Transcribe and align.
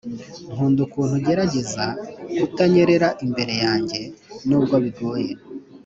nkunda 0.51 0.79
ukuntu 0.87 1.13
ugerageza 1.19 1.85
kutanyerera 2.41 3.07
imbere 3.25 3.53
yanjye, 3.65 3.99
nubwo 4.47 4.75
bigoye. 4.83 5.31